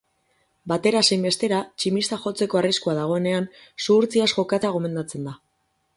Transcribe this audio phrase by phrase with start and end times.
[0.71, 3.47] Batera zein bestera, tximista jotzeko arriskua dagoenean,
[3.87, 5.37] zuhurtziaz jokatzea gomendatzen da.